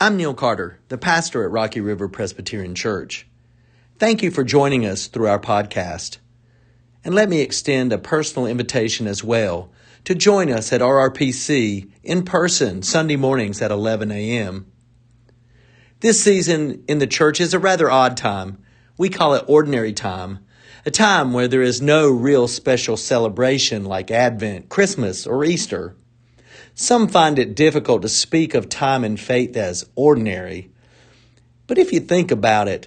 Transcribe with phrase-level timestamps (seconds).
[0.00, 3.26] I'm Neil Carter, the pastor at Rocky River Presbyterian Church.
[3.98, 6.18] Thank you for joining us through our podcast.
[7.04, 9.72] And let me extend a personal invitation as well
[10.04, 14.70] to join us at RRPC in person Sunday mornings at 11 a.m.
[15.98, 18.62] This season in the church is a rather odd time.
[18.98, 20.46] We call it ordinary time,
[20.86, 25.96] a time where there is no real special celebration like Advent, Christmas, or Easter.
[26.80, 30.70] Some find it difficult to speak of time and faith as ordinary.
[31.66, 32.86] But if you think about it,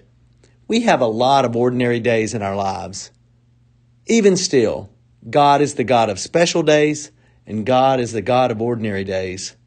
[0.65, 3.11] we have a lot of ordinary days in our lives.
[4.07, 4.89] Even still,
[5.29, 7.11] God is the God of special days,
[7.45, 9.57] and God is the God of ordinary days.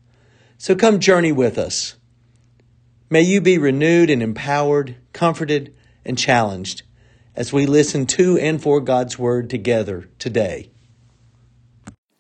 [0.56, 1.96] So come journey with us.
[3.10, 6.82] May you be renewed and empowered, comforted, and challenged
[7.37, 10.70] as we listen to and for God's Word together today.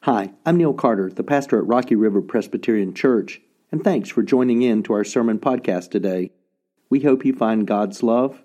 [0.04, 3.40] Hi, I'm Neil Carter, the pastor at Rocky River Presbyterian Church,
[3.72, 6.30] and thanks for joining in to our sermon podcast today.
[6.90, 8.42] We hope you find God's love,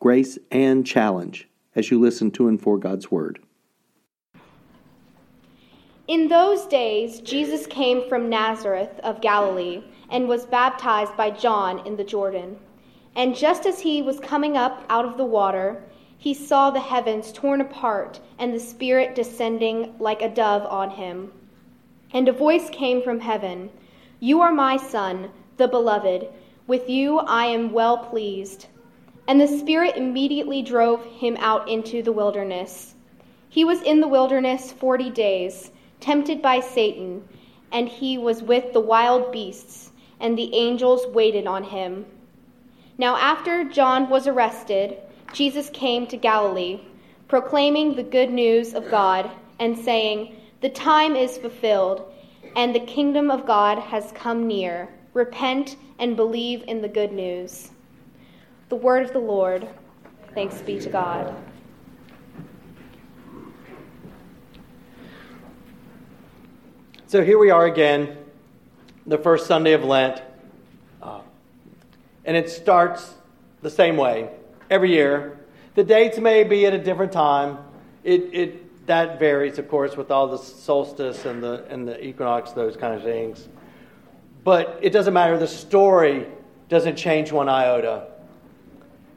[0.00, 3.38] grace, and challenge as you listen to and for God's Word.
[6.06, 11.96] In those days, Jesus came from Nazareth of Galilee and was baptized by John in
[11.96, 12.58] the Jordan.
[13.16, 15.82] And just as he was coming up out of the water,
[16.18, 21.32] he saw the heavens torn apart and the Spirit descending like a dove on him.
[22.12, 23.70] And a voice came from heaven
[24.18, 26.28] You are my Son, the Beloved.
[26.66, 28.66] With you I am well pleased.
[29.28, 32.94] And the Spirit immediately drove him out into the wilderness.
[33.48, 37.28] He was in the wilderness forty days, tempted by Satan,
[37.70, 42.06] and he was with the wild beasts, and the angels waited on him.
[42.96, 44.98] Now, after John was arrested,
[45.32, 46.80] Jesus came to Galilee,
[47.28, 52.12] proclaiming the good news of God and saying, The time is fulfilled,
[52.56, 54.88] and the kingdom of God has come near.
[55.12, 57.70] Repent and believe in the good news.
[58.68, 59.68] The word of the Lord.
[60.34, 61.34] Thanks be to God.
[67.06, 68.18] So here we are again,
[69.06, 70.22] the first Sunday of Lent.
[71.02, 71.20] Uh,
[72.24, 73.14] and it starts
[73.62, 74.30] the same way
[74.70, 75.38] every year.
[75.74, 77.58] The dates may be at a different time.
[78.04, 82.52] It, it, that varies, of course, with all the solstice and the, and the equinox,
[82.52, 83.48] those kind of things.
[84.44, 85.38] But it doesn't matter.
[85.38, 86.26] The story
[86.68, 88.08] doesn't change one iota.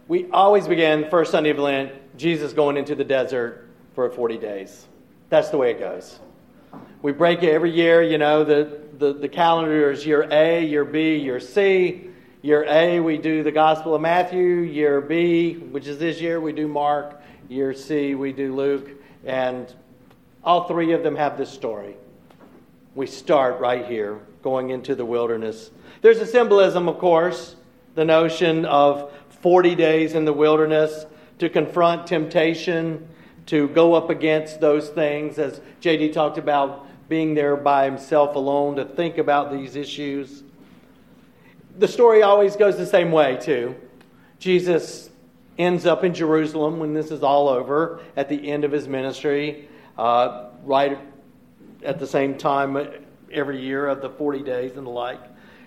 [0.07, 4.87] We always begin first Sunday of Lent, Jesus going into the desert for 40 days.
[5.29, 6.19] That's the way it goes.
[7.01, 8.03] We break it every year.
[8.03, 12.10] You know, the, the, the calendar is year A, year B, year C.
[12.43, 14.61] Year A, we do the Gospel of Matthew.
[14.61, 17.21] Year B, which is this year, we do Mark.
[17.47, 18.89] Year C, we do Luke.
[19.23, 19.71] And
[20.43, 21.95] all three of them have this story.
[22.95, 25.69] We start right here, going into the wilderness.
[26.01, 27.57] There's a symbolism, of course,
[27.93, 31.05] the notion of 40 days in the wilderness
[31.37, 33.07] to confront temptation,
[33.45, 38.77] to go up against those things, as JD talked about being there by himself alone
[38.77, 40.41] to think about these issues
[41.77, 43.75] the story always goes the same way, too.
[44.39, 45.09] Jesus
[45.57, 49.67] ends up in Jerusalem when this is all over at the end of his ministry,
[49.97, 50.97] uh, right
[51.83, 52.77] at the same time
[53.31, 55.21] every year of the 40 days and the like.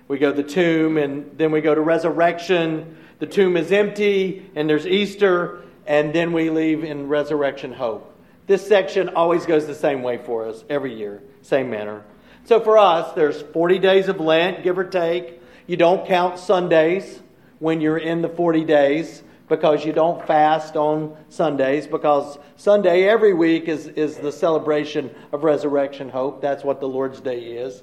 [0.09, 2.97] We go to the tomb, and then we go to resurrection.
[3.21, 8.11] The tomb is empty, and there's Easter, and then we leave in resurrection hope.
[8.47, 12.05] This section always goes the same way for us every year, same manner.
[12.45, 15.41] So for us, there's 40 days of Lent, give or take.
[15.67, 17.23] You don't count Sundays
[17.59, 23.33] when you're in the 40 days because you don't fast on Sundays because Sunday every
[23.33, 26.43] week is, is the celebration of resurrection hope.
[26.43, 27.83] That's what the Lord's Day is.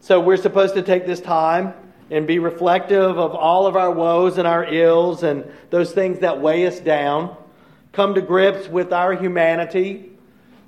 [0.00, 1.74] So we're supposed to take this time
[2.10, 6.40] and be reflective of all of our woes and our ills and those things that
[6.40, 7.36] weigh us down.
[7.92, 10.10] Come to grips with our humanity.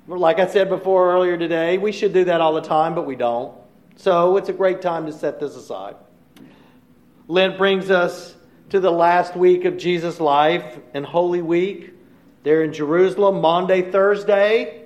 [0.07, 3.17] Like I said before earlier today, we should do that all the time, but we
[3.17, 3.53] don't.
[3.97, 5.95] So it's a great time to set this aside.
[7.29, 8.35] Lent brings us
[8.69, 11.93] to the last week of Jesus' life and Holy Week.
[12.43, 14.85] There in Jerusalem, Maundy, Thursday.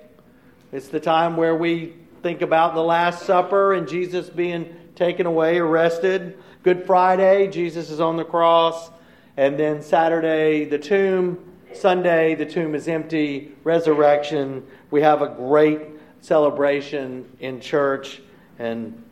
[0.72, 5.58] It's the time where we think about the Last Supper and Jesus being taken away,
[5.58, 6.36] arrested.
[6.64, 8.90] Good Friday, Jesus is on the cross.
[9.36, 11.38] And then Saturday, the tomb.
[11.72, 13.54] Sunday, the tomb is empty.
[13.62, 14.66] Resurrection.
[14.90, 15.80] We have a great
[16.22, 18.20] celebration in church.
[18.58, 19.04] And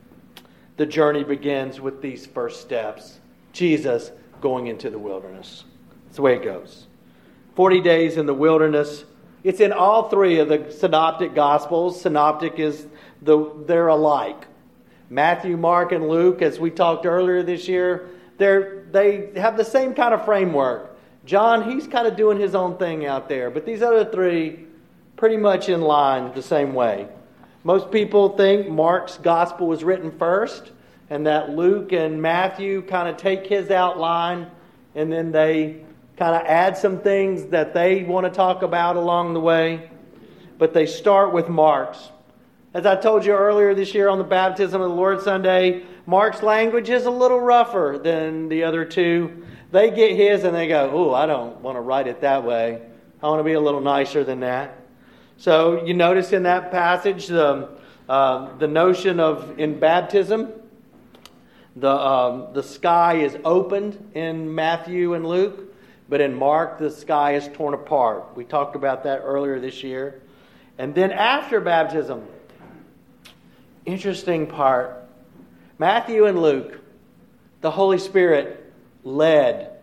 [0.80, 3.20] the journey begins with these first steps.
[3.52, 5.64] Jesus going into the wilderness.
[6.06, 6.86] That's the way it goes.
[7.54, 9.04] 40 days in the wilderness.
[9.44, 12.00] It's in all three of the synoptic gospels.
[12.00, 12.86] Synoptic is
[13.20, 14.46] the they're alike.
[15.10, 19.92] Matthew, Mark, and Luke, as we talked earlier this year, They're, they have the same
[19.92, 20.96] kind of framework.
[21.26, 24.64] John, he's kind of doing his own thing out there, but these other three,
[25.18, 27.06] pretty much in line the same way.
[27.62, 30.72] Most people think Mark's gospel was written first,
[31.10, 34.50] and that Luke and Matthew kind of take his outline
[34.94, 35.84] and then they
[36.16, 39.90] kind of add some things that they want to talk about along the way.
[40.58, 42.10] But they start with Mark's.
[42.74, 46.42] As I told you earlier this year on the baptism of the Lord Sunday, Mark's
[46.42, 49.44] language is a little rougher than the other two.
[49.72, 52.82] They get his and they go, Oh, I don't want to write it that way.
[53.22, 54.79] I want to be a little nicer than that.
[55.40, 57.70] So you notice in that passage the,
[58.10, 60.52] uh, the notion of in baptism,
[61.74, 65.74] the, um, the sky is opened in Matthew and Luke,
[66.10, 68.36] but in Mark, the sky is torn apart.
[68.36, 70.20] We talked about that earlier this year.
[70.76, 72.26] And then after baptism,
[73.86, 75.08] interesting part
[75.78, 76.80] Matthew and Luke,
[77.62, 78.70] the Holy Spirit
[79.04, 79.78] led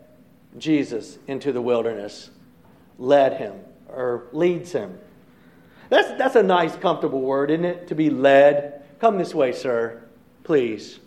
[0.59, 2.29] Jesus into the wilderness,
[2.99, 3.55] led him,
[3.89, 4.99] or leads him.
[5.89, 7.87] That's, that's a nice, comfortable word, isn't it?
[7.87, 8.83] To be led.
[8.99, 10.01] Come this way, sir,
[10.43, 10.99] please.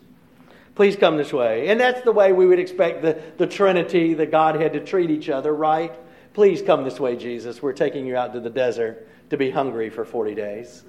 [0.75, 1.69] Please come this way.
[1.69, 5.29] And that's the way we would expect the, the Trinity, the Godhead, to treat each
[5.29, 5.93] other, right?
[6.32, 7.61] Please come this way, Jesus.
[7.61, 10.85] We're taking you out to the desert to be hungry for 40 days.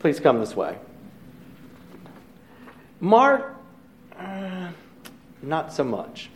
[0.00, 0.76] Please come this way.
[3.00, 3.56] Mark,
[4.18, 4.68] uh,
[5.40, 6.30] not so much.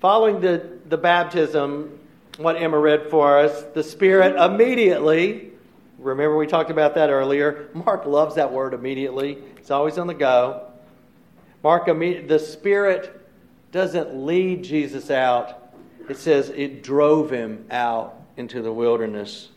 [0.00, 1.98] Following the, the baptism,
[2.36, 5.52] what Emma read for us, the Spirit immediately,
[5.98, 7.68] remember we talked about that earlier.
[7.74, 10.64] Mark loves that word immediately, it's always on the go.
[11.62, 13.28] Mark, the Spirit
[13.72, 15.72] doesn't lead Jesus out,
[16.08, 19.48] it says it drove him out into the wilderness.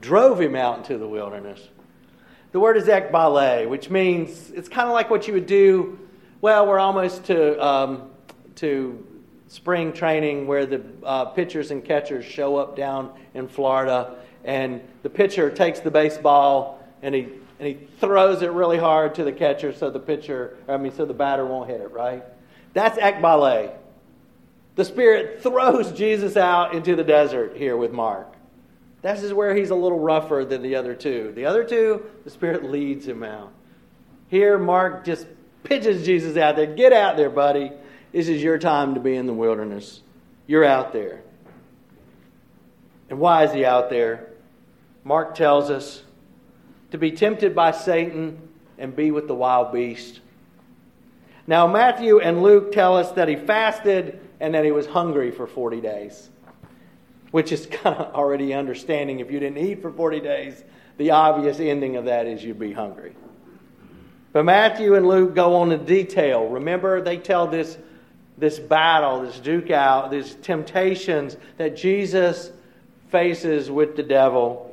[0.00, 1.68] Drove him out into the wilderness.
[2.52, 5.98] The word is ekbale, which means it's kind of like what you would do.
[6.40, 8.10] Well, we're almost to, um,
[8.56, 9.06] to
[9.48, 15.10] spring training where the uh, pitchers and catchers show up down in Florida, and the
[15.10, 17.28] pitcher takes the baseball and he
[17.62, 21.04] and he throws it really hard to the catcher so the pitcher, I mean, so
[21.04, 22.24] the batter won't hit it, right?
[22.72, 23.72] That's ekbale.
[24.74, 28.34] The Spirit throws Jesus out into the desert here with Mark.
[29.02, 31.30] This is where he's a little rougher than the other two.
[31.36, 33.52] The other two, the Spirit leads him out.
[34.26, 35.28] Here, Mark just
[35.62, 36.66] pitches Jesus out there.
[36.66, 37.70] Get out there, buddy.
[38.10, 40.00] This is your time to be in the wilderness.
[40.48, 41.22] You're out there.
[43.08, 44.31] And why is he out there?
[45.04, 46.02] Mark tells us
[46.90, 50.20] to be tempted by Satan and be with the wild beast.
[51.46, 55.46] Now, Matthew and Luke tell us that he fasted and that he was hungry for
[55.46, 56.30] 40 days,
[57.30, 59.20] which is kind of already understanding.
[59.20, 60.62] If you didn't eat for 40 days,
[60.98, 63.14] the obvious ending of that is you'd be hungry.
[64.32, 66.46] But Matthew and Luke go on to detail.
[66.46, 67.76] Remember, they tell this,
[68.38, 72.50] this battle, this duke out, these temptations that Jesus
[73.10, 74.71] faces with the devil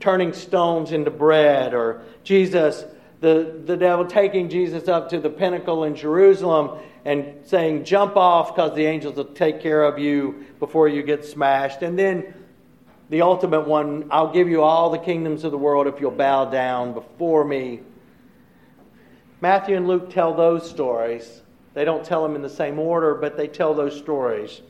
[0.00, 2.84] turning stones into bread, or Jesus,
[3.20, 8.54] the, the devil taking Jesus up to the pinnacle in Jerusalem and saying, Jump off
[8.54, 11.82] because the angels will take care of you before you get smashed.
[11.82, 12.34] And then
[13.10, 16.46] the ultimate one, I'll give you all the kingdoms of the world if you'll bow
[16.46, 17.80] down before me.
[19.40, 21.42] Matthew and Luke tell those stories.
[21.74, 24.62] They don't tell them in the same order, but they tell those stories.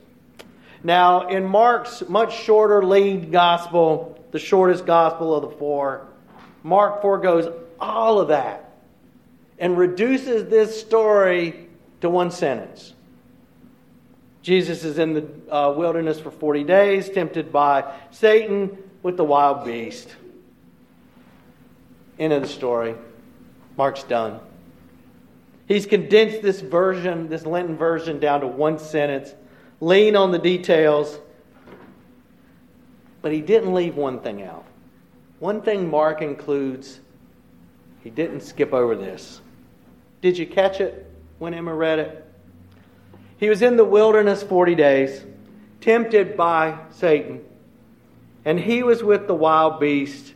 [0.85, 6.05] Now, in Mark's much shorter lead gospel, the shortest gospel of the four.
[6.61, 8.71] Mark foregoes all of that
[9.57, 11.69] and reduces this story
[12.01, 12.93] to one sentence.
[14.43, 19.65] Jesus is in the uh, wilderness for 40 days, tempted by Satan with the wild
[19.65, 20.15] beast.
[22.19, 22.93] End of the story.
[23.75, 24.39] Mark's done.
[25.67, 29.33] He's condensed this version, this Lenten version, down to one sentence.
[29.79, 31.19] Lean on the details
[33.25, 34.67] but he didn't leave one thing out.
[35.39, 36.99] One thing Mark includes,
[38.03, 39.41] he didn't skip over this.
[40.21, 42.23] Did you catch it when Emma read it?
[43.39, 45.25] He was in the wilderness 40 days,
[45.81, 47.41] tempted by Satan,
[48.45, 50.35] and he was with the wild beast,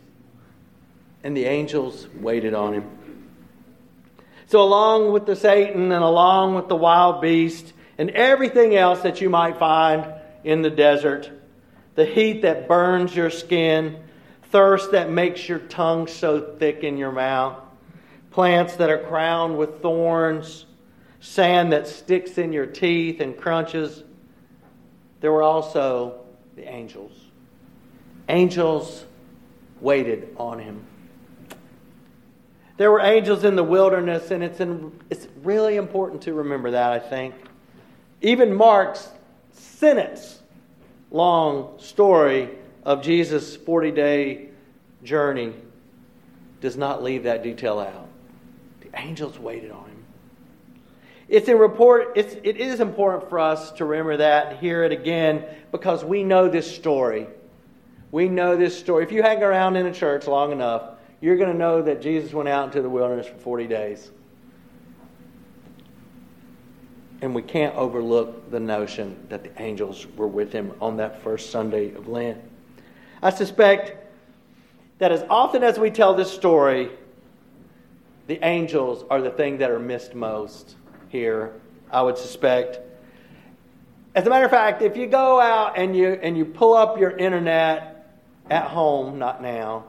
[1.22, 2.90] and the angels waited on him.
[4.48, 9.20] So, along with the Satan and along with the wild beast and everything else that
[9.20, 10.10] you might find
[10.42, 11.30] in the desert,
[11.96, 14.02] the heat that burns your skin,
[14.44, 17.58] thirst that makes your tongue so thick in your mouth,
[18.30, 20.64] plants that are crowned with thorns,
[21.20, 24.02] sand that sticks in your teeth and crunches.
[25.20, 26.22] There were also
[26.56, 27.12] the angels.
[28.30, 29.04] Angels
[29.78, 30.86] waited on him.
[32.78, 36.92] There were angels in the wilderness, and it's, in, it's really important to remember that,
[36.92, 37.34] I think.
[38.22, 39.08] Even Mark's
[39.52, 40.40] sentence
[41.10, 42.50] long story
[42.84, 44.48] of Jesus' 40 day
[45.02, 45.54] journey
[46.60, 48.08] does not leave that detail out.
[48.80, 50.04] The angels waited on him.
[51.28, 54.92] It's, a report, it's, it is important for us to remember that and hear it
[54.92, 57.28] again because we know this story.
[58.10, 59.04] We know this story.
[59.04, 60.82] If you hang around in a church long enough,
[61.20, 64.10] you're going to know that Jesus went out into the wilderness for 40 days.
[67.22, 71.50] And we can't overlook the notion that the angels were with him on that first
[71.50, 72.40] Sunday of Lent.
[73.22, 73.96] I suspect
[74.98, 76.90] that as often as we tell this story,
[78.26, 80.76] the angels are the thing that are missed most
[81.08, 81.52] here,
[81.90, 82.78] I would suspect.
[84.14, 86.98] As a matter of fact, if you go out and you, and you pull up
[86.98, 88.16] your internet
[88.50, 89.84] at home, not now,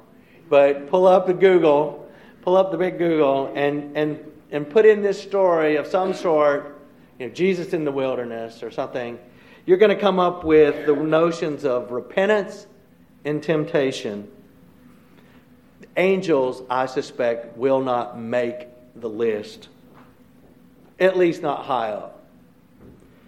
[0.49, 2.09] but pull up the Google,
[2.41, 4.19] pull up the big Google, and, and,
[4.51, 6.70] and put in this story of some sort,
[7.21, 9.19] you know, Jesus in the wilderness or something,
[9.67, 12.65] you're going to come up with the notions of repentance
[13.23, 14.27] and temptation.
[15.97, 19.69] Angels, I suspect, will not make the list,
[20.99, 22.23] at least not high up.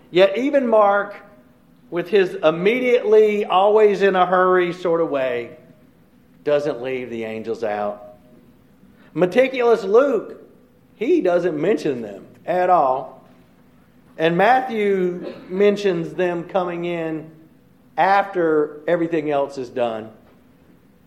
[0.09, 1.15] Yet, even Mark,
[1.91, 5.55] with his immediately, always in a hurry sort of way,
[6.43, 8.15] doesn't leave the angels out.
[9.13, 10.41] Meticulous Luke,
[10.95, 13.12] he doesn't mention them at all.
[14.17, 17.32] And Matthew mentions them coming in
[17.98, 20.12] after everything else is done.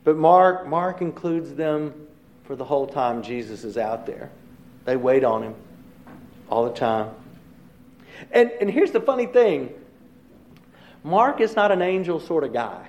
[0.04, 2.06] But Mark, Mark includes them
[2.44, 4.30] for the whole time Jesus is out there.
[4.84, 5.54] They wait on him
[6.48, 7.10] all the time.
[8.32, 9.74] And, and here's the funny thing
[11.02, 12.88] Mark is not an angel sort of guy.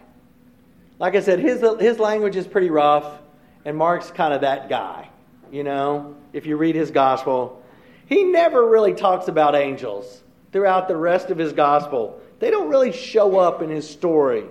[0.99, 3.19] Like I said, his, his language is pretty rough,
[3.65, 5.09] and Mark's kind of that guy.
[5.51, 7.61] You know, if you read his gospel,
[8.07, 12.19] he never really talks about angels throughout the rest of his gospel.
[12.39, 14.45] They don't really show up in his story,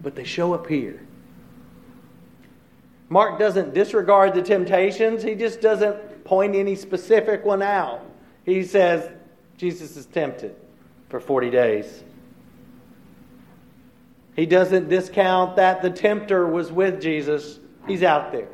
[0.00, 1.00] but they show up here.
[3.08, 8.04] Mark doesn't disregard the temptations, he just doesn't point any specific one out.
[8.44, 9.08] He says
[9.56, 10.56] Jesus is tempted
[11.08, 12.02] for 40 days.
[14.34, 17.60] He doesn't discount that the tempter was with Jesus.
[17.86, 18.48] He's out there,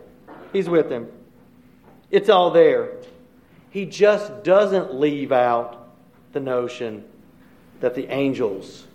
[0.52, 1.08] he's with him.
[2.10, 2.96] It's all there.
[3.70, 5.88] He just doesn't leave out
[6.32, 7.04] the notion
[7.80, 8.86] that the angels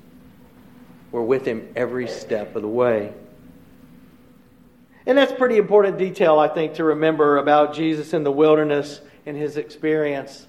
[1.11, 3.13] were with him every step of the way.
[5.05, 9.37] And that's pretty important detail, I think, to remember about Jesus in the wilderness and
[9.37, 10.45] his experience.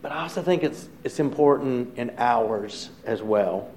[0.00, 3.70] But I also think it's, it's important in ours as well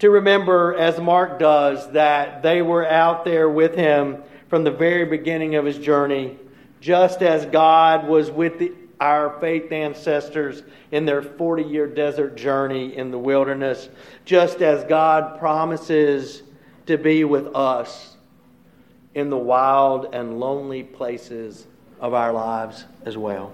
[0.00, 5.04] to remember, as Mark does, that they were out there with him from the very
[5.04, 6.38] beginning of his journey,
[6.80, 12.96] just as God was with the, our faith ancestors in their 40 year desert journey
[12.96, 13.88] in the wilderness,
[14.24, 16.42] just as God promises
[16.86, 18.16] to be with us
[19.14, 21.66] in the wild and lonely places
[22.00, 23.52] of our lives as well.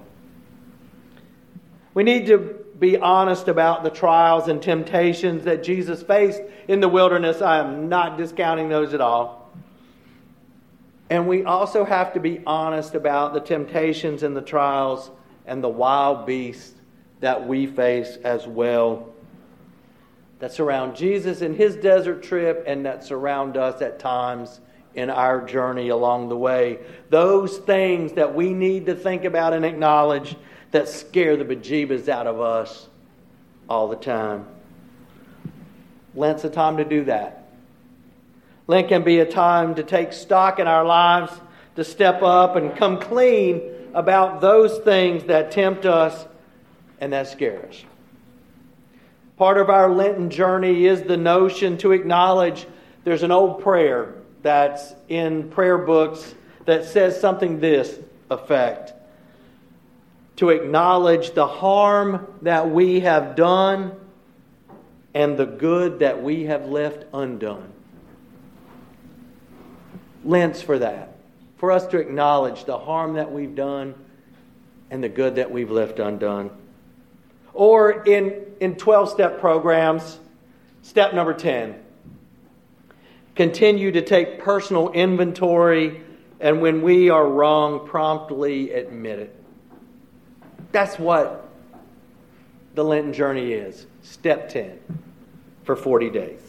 [1.95, 6.88] We need to be honest about the trials and temptations that Jesus faced in the
[6.88, 7.40] wilderness.
[7.40, 9.36] I am not discounting those at all.
[11.08, 15.10] And we also have to be honest about the temptations and the trials
[15.46, 16.75] and the wild beasts
[17.20, 19.12] that we face as well
[20.38, 24.60] that surround Jesus in his desert trip and that surround us at times
[24.94, 26.78] in our journey along the way.
[27.10, 30.36] Those things that we need to think about and acknowledge
[30.72, 32.88] that scare the bejeebas out of us
[33.68, 34.46] all the time.
[36.14, 37.46] Lent's a time to do that.
[38.66, 41.32] Lent can be a time to take stock in our lives,
[41.76, 43.62] to step up and come clean
[43.94, 46.26] about those things that tempt us
[47.00, 47.85] and that scare us.
[49.37, 52.66] Part of our Lenten journey is the notion to acknowledge
[53.04, 57.99] there's an old prayer that's in prayer books that says something this
[58.30, 58.92] effect
[60.37, 63.92] to acknowledge the harm that we have done
[65.14, 67.73] and the good that we have left undone.
[70.26, 71.16] Lent's for that,
[71.59, 73.95] for us to acknowledge the harm that we've done
[74.90, 76.50] and the good that we've left undone.
[77.54, 80.18] Or in, in 12 step programs,
[80.83, 81.83] step number 10
[83.37, 86.02] continue to take personal inventory,
[86.40, 89.37] and when we are wrong, promptly admit it.
[90.73, 91.47] That's what
[92.75, 93.87] the Lenten journey is.
[94.02, 94.78] Step 10
[95.64, 96.46] for 40 days.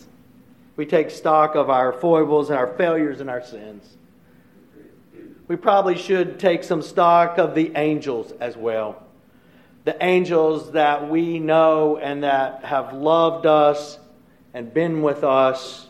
[0.78, 3.98] We take stock of our foibles and our failures and our sins.
[5.50, 9.04] We probably should take some stock of the angels as well.
[9.88, 13.98] the angels that we know and that have loved us
[14.54, 15.88] and been with us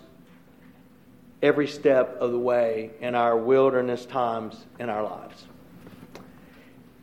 [1.41, 5.47] every step of the way in our wilderness times in our lives.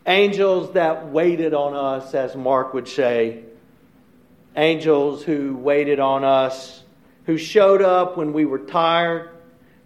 [0.06, 3.42] Angels that waited on us, as Mark would say.
[4.54, 6.83] Angels who waited on us,
[7.26, 9.30] who showed up when we were tired,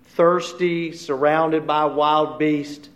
[0.02, 2.88] thirsty, surrounded by wild beasts,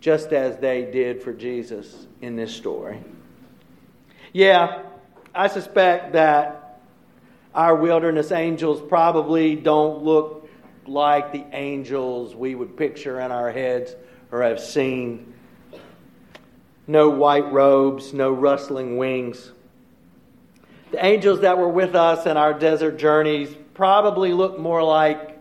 [0.00, 2.98] just as they did for Jesus in this story.
[4.32, 4.82] Yeah,
[5.34, 6.80] I suspect that
[7.54, 10.48] our wilderness angels probably don't look
[10.86, 13.94] like the angels we would picture in our heads
[14.32, 15.34] or have seen.
[16.86, 19.52] No white robes, no rustling wings.
[20.92, 25.40] The angels that were with us in our desert journeys probably looked more like,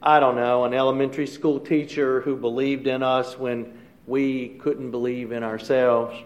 [0.00, 3.76] I don't know, an elementary school teacher who believed in us when
[4.06, 6.16] we couldn't believe in ourselves.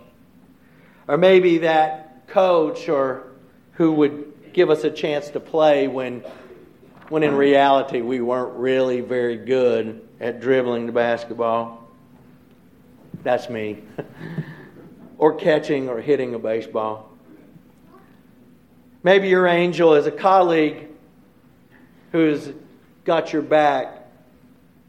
[1.09, 3.33] Or maybe that coach or
[3.73, 6.23] who would give us a chance to play when
[7.09, 11.88] when in reality we weren't really very good at dribbling the basketball.
[13.25, 13.83] That's me.
[15.19, 17.10] or catching or hitting a baseball.
[19.02, 20.88] Maybe your angel is a colleague
[22.12, 22.50] who's
[23.04, 24.07] got your back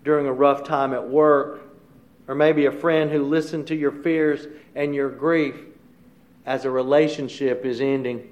[0.03, 1.61] during a rough time at work,
[2.27, 5.55] or maybe a friend who listened to your fears and your grief
[6.45, 8.27] as a relationship is ending.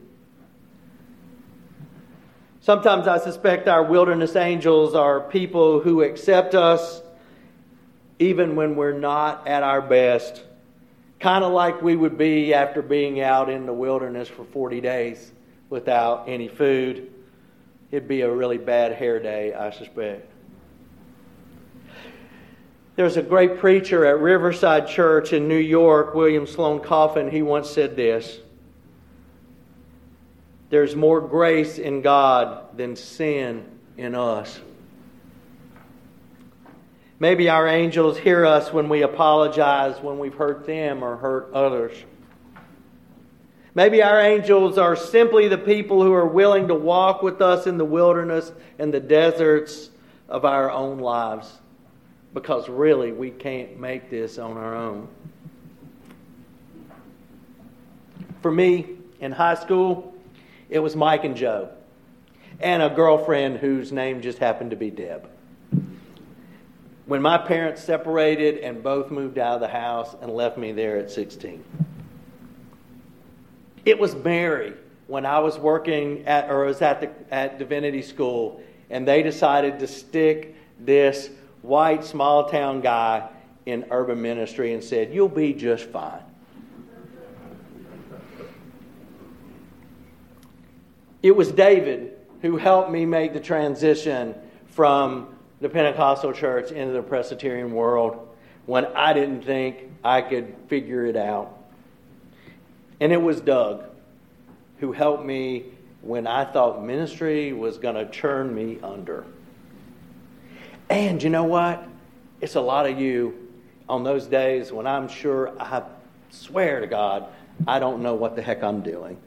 [2.59, 7.01] Sometimes I suspect our wilderness angels are people who accept us
[8.19, 10.43] even when we're not at our best,
[11.21, 15.31] kind of like we would be after being out in the wilderness for 40 days
[15.69, 17.11] without any food.
[17.91, 20.29] It'd be a really bad hair day, I suspect.
[22.95, 27.31] There's a great preacher at Riverside Church in New York, William Sloane Coffin.
[27.31, 28.39] He once said this
[30.69, 33.65] there's more grace in God than sin
[33.97, 34.59] in us.
[37.19, 41.93] Maybe our angels hear us when we apologize when we've hurt them or hurt others.
[43.75, 47.77] Maybe our angels are simply the people who are willing to walk with us in
[47.77, 49.89] the wilderness and the deserts
[50.27, 51.59] of our own lives
[52.33, 55.07] because really we can't make this on our own.
[58.41, 58.87] For me,
[59.19, 60.15] in high school,
[60.69, 61.71] it was Mike and Joe,
[62.59, 65.27] and a girlfriend whose name just happened to be Deb.
[67.05, 70.97] When my parents separated and both moved out of the house and left me there
[70.97, 71.63] at 16.
[73.89, 74.73] It was Mary
[75.07, 79.79] when I was working at, or was at, the, at divinity school, and they decided
[79.79, 81.31] to stick this
[81.63, 83.27] white small town guy
[83.65, 86.21] in urban ministry and said, You'll be just fine.
[91.23, 94.35] It was David who helped me make the transition
[94.67, 98.29] from the Pentecostal church into the Presbyterian world
[98.67, 101.58] when I didn't think I could figure it out.
[102.99, 103.83] And it was Doug
[104.79, 105.65] who helped me
[106.01, 109.25] when I thought ministry was going to churn me under.
[110.89, 111.87] And you know what?
[112.41, 113.47] It's a lot of you
[113.87, 115.83] on those days when I'm sure, I
[116.29, 117.27] swear to God,
[117.67, 119.17] I don't know what the heck I'm doing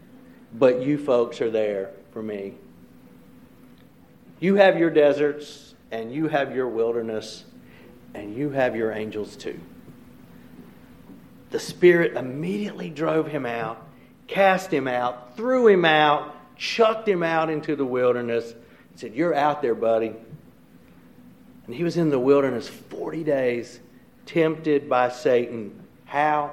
[0.54, 2.54] but you folks are there for me.
[4.40, 7.44] You have your deserts, and you have your wilderness,
[8.14, 9.58] and you have your angels too.
[11.52, 13.86] The Spirit immediately drove him out,
[14.26, 19.34] cast him out, threw him out, chucked him out into the wilderness, and said, You're
[19.34, 20.12] out there, buddy.
[21.66, 23.78] And he was in the wilderness 40 days,
[24.26, 25.80] tempted by Satan.
[26.06, 26.52] How?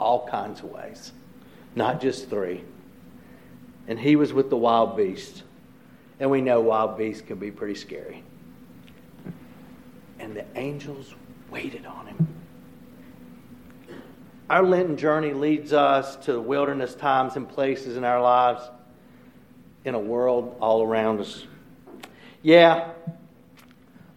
[0.00, 1.12] All kinds of ways,
[1.76, 2.64] not just three
[3.88, 5.42] and he was with the wild beasts.
[6.18, 8.22] And we know wild beasts can be pretty scary.
[10.18, 11.14] And the angels
[11.50, 12.25] waited on him.
[14.48, 18.62] Our Lenten journey leads us to wilderness times and places in our lives
[19.84, 21.44] in a world all around us.
[22.42, 22.90] Yeah,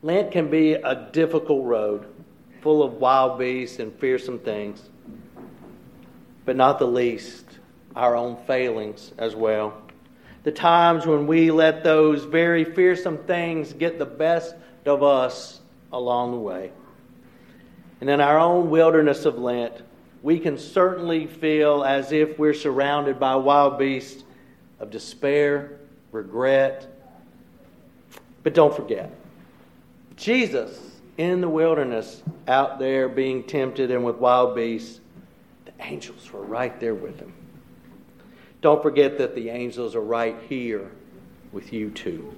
[0.04, 2.06] Lent can be a difficult road
[2.62, 4.88] full of wild beasts and fearsome things,
[6.46, 7.46] but not the least
[7.96, 9.82] our own failings as well.
[10.44, 14.54] The times when we let those very fearsome things get the best
[14.86, 15.60] of us
[15.92, 16.72] along the way.
[18.00, 19.74] And in our own wilderness of Lent,
[20.22, 24.24] we can certainly feel as if we're surrounded by wild beasts
[24.80, 25.80] of despair,
[26.12, 26.88] regret.
[28.44, 29.12] But don't forget,
[30.16, 35.02] Jesus in the wilderness, out there being tempted and with wild beasts,
[35.66, 37.34] the Angels were right there with him.
[38.62, 40.90] Don't forget that the angels are right here
[41.52, 42.34] with you too.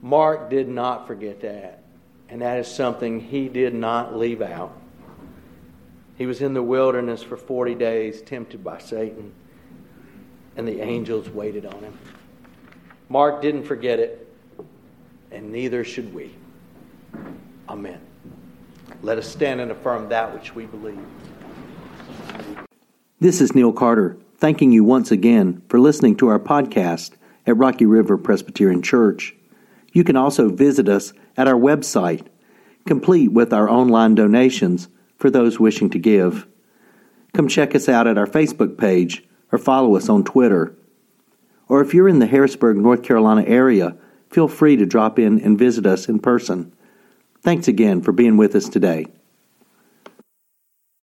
[0.00, 1.82] Mark did not forget that,
[2.30, 4.79] and that is something he did not leave out.
[6.20, 9.32] He was in the wilderness for 40 days, tempted by Satan,
[10.54, 11.98] and the angels waited on him.
[13.08, 14.30] Mark didn't forget it,
[15.30, 16.34] and neither should we.
[17.70, 18.02] Amen.
[19.00, 21.00] Let us stand and affirm that which we believe.
[23.18, 27.12] This is Neil Carter, thanking you once again for listening to our podcast
[27.46, 29.34] at Rocky River Presbyterian Church.
[29.94, 32.26] You can also visit us at our website,
[32.84, 34.88] complete with our online donations
[35.20, 36.48] for those wishing to give.
[37.34, 40.74] Come check us out at our Facebook page or follow us on Twitter.
[41.68, 43.96] Or if you're in the Harrisburg, North Carolina area,
[44.30, 46.72] feel free to drop in and visit us in person.
[47.42, 49.06] Thanks again for being with us today.